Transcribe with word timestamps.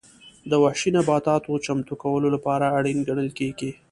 د 0.49 0.53
وحشي 0.63 0.89
نباتاتو 0.97 1.61
چمتو 1.65 1.93
کولو 2.03 2.27
لپاره 2.35 2.65
اړین 2.77 2.97
ګڼل 3.07 3.29
کېږي. 3.39 3.71